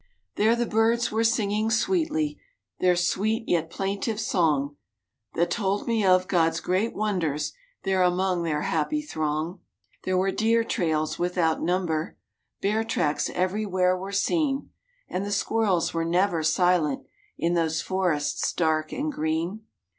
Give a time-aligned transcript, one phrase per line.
[0.35, 2.39] There the birds were singing sweetly
[2.79, 4.75] Their sweet, yet plaintive song,
[5.35, 9.59] That told me of God's great wonders There among their happy throng.
[10.03, 12.17] There were deer trails, without number,
[12.61, 14.71] Bear tracks everywhere were seen,
[15.07, 17.05] And the squirrels were never silent
[17.37, 19.61] In those forests dark and green.